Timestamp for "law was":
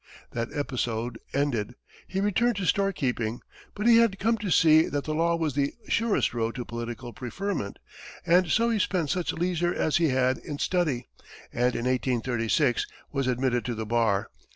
5.13-5.53